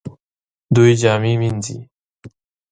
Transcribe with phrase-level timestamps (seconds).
[0.75, 1.77] دوی جامې مینځي